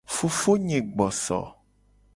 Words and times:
Fofonye 0.15 0.77
gbo 0.93 1.07
so 1.11 1.13
eso. 1.15 1.41